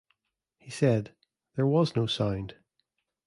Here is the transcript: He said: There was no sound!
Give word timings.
He 0.57 0.71
said: 0.71 1.13
There 1.55 1.67
was 1.67 1.95
no 1.95 2.07
sound! 2.07 2.55